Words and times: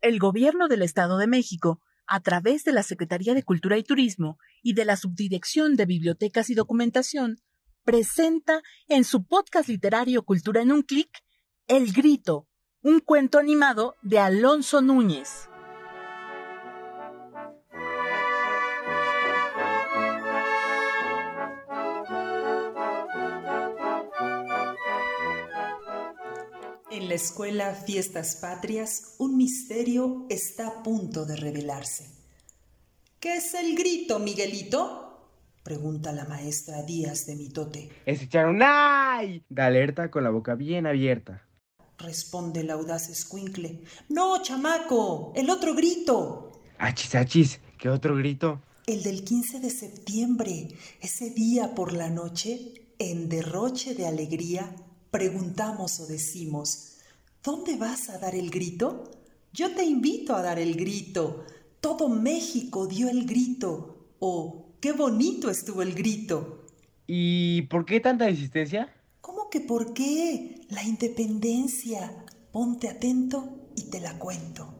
El 0.00 0.20
Gobierno 0.20 0.68
del 0.68 0.82
Estado 0.82 1.18
de 1.18 1.26
México, 1.26 1.80
a 2.06 2.20
través 2.20 2.62
de 2.62 2.72
la 2.72 2.84
Secretaría 2.84 3.34
de 3.34 3.42
Cultura 3.42 3.76
y 3.78 3.82
Turismo 3.82 4.38
y 4.62 4.74
de 4.74 4.84
la 4.84 4.96
Subdirección 4.96 5.74
de 5.74 5.86
Bibliotecas 5.86 6.50
y 6.50 6.54
Documentación, 6.54 7.38
presenta 7.82 8.62
en 8.86 9.02
su 9.02 9.26
podcast 9.26 9.68
literario 9.68 10.22
Cultura 10.22 10.62
en 10.62 10.70
un 10.70 10.82
clic 10.82 11.10
El 11.66 11.92
Grito, 11.92 12.46
un 12.80 13.00
cuento 13.00 13.38
animado 13.40 13.96
de 14.02 14.20
Alonso 14.20 14.80
Núñez. 14.82 15.48
En 26.98 27.08
la 27.08 27.14
escuela 27.14 27.74
Fiestas 27.74 28.34
Patrias, 28.34 29.14
un 29.18 29.36
misterio 29.36 30.26
está 30.28 30.66
a 30.66 30.82
punto 30.82 31.26
de 31.26 31.36
revelarse. 31.36 32.10
¿Qué 33.20 33.36
es 33.36 33.54
el 33.54 33.76
grito, 33.76 34.18
Miguelito? 34.18 35.30
Pregunta 35.62 36.10
la 36.10 36.24
maestra 36.24 36.82
Díaz 36.82 37.24
de 37.26 37.36
Mitote. 37.36 37.88
Es 38.04 38.20
echar 38.20 38.46
un 38.46 38.62
ay 38.64 39.44
de 39.48 39.62
alerta 39.62 40.10
con 40.10 40.24
la 40.24 40.30
boca 40.30 40.56
bien 40.56 40.88
abierta. 40.88 41.46
Responde 41.98 42.62
el 42.62 42.70
audaz 42.70 43.08
escuincle. 43.10 43.84
No, 44.08 44.42
chamaco, 44.42 45.32
el 45.36 45.50
otro 45.50 45.76
grito. 45.76 46.50
Achis, 46.78 47.14
achis, 47.14 47.60
¿qué 47.78 47.90
otro 47.90 48.16
grito? 48.16 48.60
El 48.88 49.04
del 49.04 49.22
15 49.22 49.60
de 49.60 49.70
septiembre, 49.70 50.66
ese 51.00 51.30
día 51.30 51.76
por 51.76 51.92
la 51.92 52.10
noche, 52.10 52.72
en 52.98 53.28
derroche 53.28 53.94
de 53.94 54.08
alegría, 54.08 54.74
preguntamos 55.10 56.00
o 56.00 56.06
decimos, 56.06 56.98
¿dónde 57.42 57.76
vas 57.76 58.10
a 58.10 58.18
dar 58.18 58.34
el 58.34 58.50
grito? 58.50 59.10
Yo 59.52 59.74
te 59.74 59.84
invito 59.84 60.34
a 60.36 60.42
dar 60.42 60.58
el 60.58 60.74
grito. 60.74 61.44
Todo 61.80 62.08
México 62.08 62.86
dio 62.86 63.08
el 63.08 63.26
grito. 63.26 64.08
O, 64.18 64.74
qué 64.80 64.92
bonito 64.92 65.50
estuvo 65.50 65.82
el 65.82 65.94
grito. 65.94 66.66
¿Y 67.06 67.62
por 67.62 67.86
qué 67.86 68.00
tanta 68.00 68.28
insistencia? 68.28 68.92
¿Cómo 69.20 69.48
que 69.48 69.60
por 69.60 69.94
qué? 69.94 70.60
La 70.68 70.84
independencia. 70.84 72.24
Ponte 72.52 72.88
atento 72.88 73.70
y 73.76 73.84
te 73.90 74.00
la 74.00 74.18
cuento. 74.18 74.74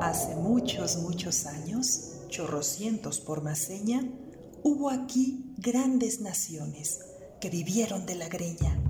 Hace 0.00 0.34
muchos, 0.36 0.96
muchos 1.02 1.46
años, 1.46 2.19
chorrocientos 2.30 3.20
por 3.20 3.42
más 3.42 3.58
seña, 3.58 4.02
hubo 4.62 4.90
aquí 4.90 5.52
grandes 5.58 6.20
naciones 6.20 7.00
que 7.40 7.50
vivieron 7.50 8.06
de 8.06 8.14
la 8.14 8.28
greña. 8.28 8.80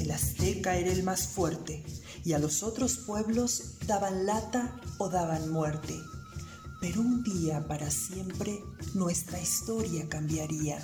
El 0.00 0.10
azteca 0.10 0.76
era 0.76 0.90
el 0.90 1.02
más 1.02 1.28
fuerte 1.28 1.84
y 2.24 2.32
a 2.32 2.38
los 2.38 2.62
otros 2.62 2.98
pueblos 3.06 3.76
daban 3.86 4.26
lata 4.26 4.80
o 4.98 5.08
daban 5.08 5.50
muerte. 5.50 5.94
Pero 6.80 7.02
un 7.02 7.22
día 7.22 7.66
para 7.68 7.90
siempre 7.90 8.58
nuestra 8.94 9.38
historia 9.38 10.08
cambiaría. 10.08 10.82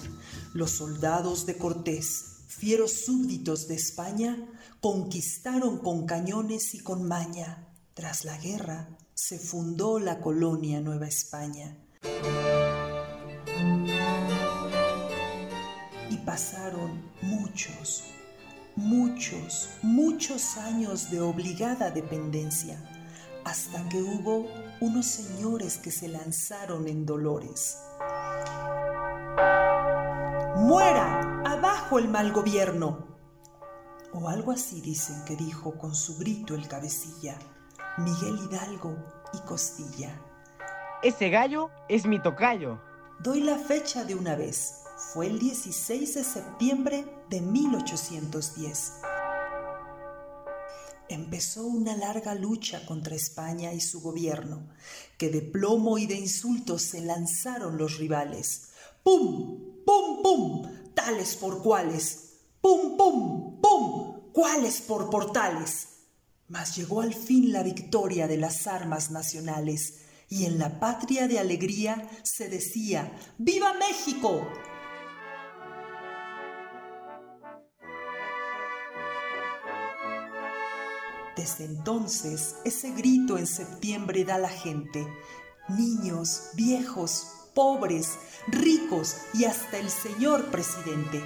Los 0.52 0.72
soldados 0.72 1.46
de 1.46 1.56
Cortés, 1.56 2.42
fieros 2.46 2.92
súbditos 2.92 3.66
de 3.66 3.76
España, 3.76 4.36
conquistaron 4.80 5.78
con 5.78 6.04
cañones 6.04 6.74
y 6.74 6.80
con 6.80 7.08
maña. 7.08 7.65
Tras 7.96 8.26
la 8.26 8.36
guerra, 8.36 8.90
se 9.14 9.38
fundó 9.38 9.98
la 9.98 10.20
colonia 10.20 10.82
Nueva 10.82 11.06
España. 11.06 11.78
Y 16.10 16.16
pasaron 16.18 17.10
muchos, 17.22 18.04
muchos, 18.76 19.70
muchos 19.80 20.58
años 20.58 21.10
de 21.10 21.22
obligada 21.22 21.90
dependencia, 21.90 22.78
hasta 23.46 23.88
que 23.88 24.02
hubo 24.02 24.46
unos 24.82 25.06
señores 25.06 25.78
que 25.78 25.90
se 25.90 26.08
lanzaron 26.08 26.88
en 26.88 27.06
dolores. 27.06 27.78
¡Muera! 30.58 31.42
¡Abajo 31.46 31.98
el 31.98 32.08
mal 32.08 32.30
gobierno! 32.30 33.16
O 34.12 34.28
algo 34.28 34.52
así 34.52 34.82
dicen 34.82 35.24
que 35.24 35.34
dijo 35.34 35.78
con 35.78 35.94
su 35.94 36.18
grito 36.18 36.54
el 36.54 36.68
cabecilla. 36.68 37.38
Miguel 37.98 38.38
Hidalgo 38.44 38.94
y 39.32 39.38
Costilla. 39.46 40.20
Ese 41.02 41.30
gallo 41.30 41.70
es 41.88 42.04
mi 42.04 42.20
tocayo. 42.20 42.78
Doy 43.20 43.40
la 43.40 43.56
fecha 43.56 44.04
de 44.04 44.14
una 44.14 44.36
vez. 44.36 44.82
Fue 45.14 45.28
el 45.28 45.38
16 45.38 46.14
de 46.14 46.22
septiembre 46.22 47.06
de 47.30 47.40
1810. 47.40 48.92
Empezó 51.08 51.64
una 51.64 51.96
larga 51.96 52.34
lucha 52.34 52.84
contra 52.84 53.14
España 53.14 53.72
y 53.72 53.80
su 53.80 54.02
gobierno, 54.02 54.68
que 55.16 55.30
de 55.30 55.40
plomo 55.40 55.96
y 55.96 56.06
de 56.06 56.16
insultos 56.16 56.82
se 56.82 57.00
lanzaron 57.00 57.78
los 57.78 57.96
rivales. 57.96 58.72
¡Pum! 59.02 59.84
¡Pum! 59.86 60.22
¡Pum! 60.22 60.92
Tales 60.92 61.34
por 61.36 61.62
cuales. 61.62 62.40
¡Pum! 62.60 62.98
¡Pum! 62.98 63.60
¡Pum! 63.62 64.32
¿Cuáles 64.32 64.82
por 64.82 65.08
portales? 65.08 65.95
Mas 66.48 66.76
llegó 66.76 67.00
al 67.00 67.12
fin 67.12 67.52
la 67.52 67.62
victoria 67.62 68.28
de 68.28 68.36
las 68.36 68.66
armas 68.66 69.10
nacionales 69.10 70.02
y 70.28 70.44
en 70.44 70.58
la 70.58 70.78
patria 70.78 71.26
de 71.26 71.38
alegría 71.38 72.08
se 72.22 72.48
decía, 72.48 73.12
¡Viva 73.38 73.74
México! 73.74 74.46
Desde 81.36 81.64
entonces 81.64 82.56
ese 82.64 82.92
grito 82.92 83.38
en 83.38 83.46
septiembre 83.46 84.24
da 84.24 84.38
la 84.38 84.48
gente, 84.48 85.06
niños, 85.68 86.50
viejos, 86.54 87.26
pobres, 87.54 88.18
ricos 88.48 89.16
y 89.34 89.44
hasta 89.44 89.78
el 89.78 89.90
señor 89.90 90.50
presidente. 90.50 91.22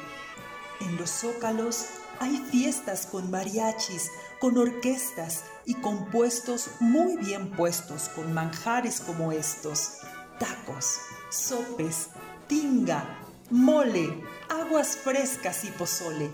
En 0.80 0.96
los 0.96 1.10
zócalos 1.10 1.86
hay 2.20 2.36
fiestas 2.36 3.06
con 3.06 3.30
mariachis, 3.30 4.10
con 4.38 4.58
orquestas 4.58 5.42
y 5.64 5.74
con 5.74 6.10
puestos 6.10 6.70
muy 6.78 7.16
bien 7.16 7.50
puestos 7.50 8.10
con 8.10 8.32
manjares 8.34 9.00
como 9.00 9.32
estos. 9.32 10.00
Tacos, 10.38 11.00
sopes, 11.30 12.10
tinga, 12.46 13.18
mole, 13.50 14.22
aguas 14.50 14.96
frescas 14.96 15.64
y 15.64 15.68
pozole. 15.68 16.30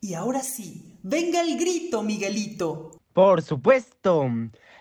Y 0.00 0.14
ahora 0.14 0.42
sí, 0.42 0.96
venga 1.02 1.40
el 1.40 1.58
grito, 1.58 2.04
Miguelito. 2.04 2.92
Por 3.12 3.42
supuesto. 3.42 4.30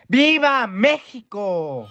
¡Viva 0.07 0.67
México! 0.67 1.87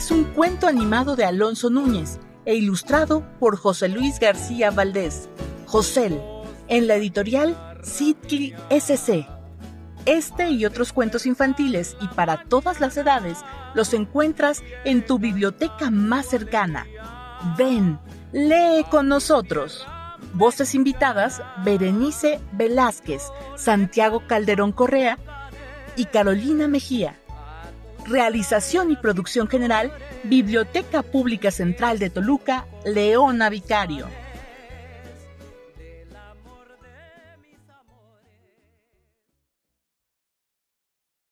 Es 0.00 0.10
un 0.10 0.24
cuento 0.24 0.66
animado 0.66 1.14
de 1.14 1.26
Alonso 1.26 1.68
Núñez 1.68 2.20
e 2.46 2.54
ilustrado 2.54 3.22
por 3.38 3.58
José 3.58 3.86
Luis 3.90 4.18
García 4.18 4.70
Valdés, 4.70 5.28
Josel, 5.66 6.18
en 6.68 6.86
la 6.86 6.94
editorial 6.94 7.54
Citli 7.84 8.54
SC. 8.70 9.26
Este 10.06 10.48
y 10.52 10.64
otros 10.64 10.94
cuentos 10.94 11.26
infantiles 11.26 11.98
y 12.00 12.08
para 12.08 12.44
todas 12.44 12.80
las 12.80 12.96
edades 12.96 13.40
los 13.74 13.92
encuentras 13.92 14.62
en 14.86 15.04
tu 15.04 15.18
biblioteca 15.18 15.90
más 15.90 16.24
cercana. 16.24 16.86
Ven, 17.58 17.98
lee 18.32 18.86
con 18.90 19.06
nosotros. 19.06 19.86
Voces 20.32 20.74
invitadas, 20.74 21.42
Berenice 21.62 22.40
Velázquez, 22.52 23.24
Santiago 23.54 24.22
Calderón 24.26 24.72
Correa 24.72 25.18
y 25.94 26.06
Carolina 26.06 26.68
Mejía. 26.68 27.19
Realización 28.06 28.90
y 28.90 28.96
producción 28.96 29.48
general, 29.48 29.92
Biblioteca 30.24 31.02
Pública 31.02 31.50
Central 31.50 31.98
de 31.98 32.10
Toluca, 32.10 32.66
Leona 32.84 33.50
Vicario. 33.50 34.06